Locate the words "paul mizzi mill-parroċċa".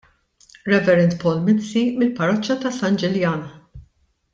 1.25-2.59